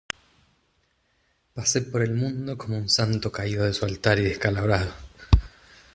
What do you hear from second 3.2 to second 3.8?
caído de